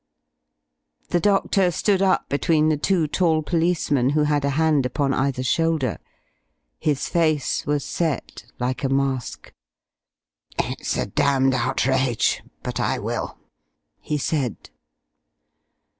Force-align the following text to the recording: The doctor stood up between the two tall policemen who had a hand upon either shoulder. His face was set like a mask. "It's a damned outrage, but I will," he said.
The 1.09 1.19
doctor 1.19 1.69
stood 1.69 2.01
up 2.01 2.27
between 2.27 2.69
the 2.69 2.75
two 2.77 3.05
tall 3.05 3.43
policemen 3.43 4.09
who 4.09 4.23
had 4.23 4.43
a 4.43 4.49
hand 4.57 4.83
upon 4.83 5.13
either 5.13 5.43
shoulder. 5.43 5.99
His 6.79 7.07
face 7.07 7.67
was 7.67 7.85
set 7.85 8.45
like 8.57 8.83
a 8.83 8.89
mask. 8.89 9.53
"It's 10.57 10.97
a 10.97 11.05
damned 11.05 11.53
outrage, 11.53 12.41
but 12.63 12.79
I 12.79 12.97
will," 12.97 13.37
he 13.99 14.17
said. 14.17 14.71